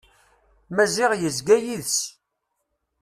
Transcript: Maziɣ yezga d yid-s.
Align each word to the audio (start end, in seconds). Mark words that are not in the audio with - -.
Maziɣ 0.75 1.11
yezga 1.15 1.57
d 1.61 1.63
yid-s. 1.67 1.99